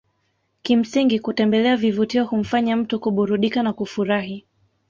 [0.61, 4.45] Kimsingi kutembelea vivutio humfanya mtu kuburudika na kufurahi